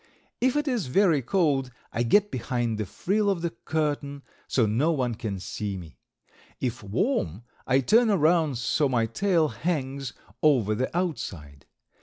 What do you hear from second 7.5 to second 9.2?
I turn around so my